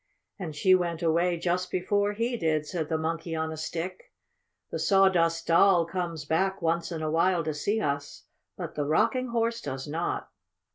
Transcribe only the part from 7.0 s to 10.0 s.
a while, to see us. But the Rocking Horse does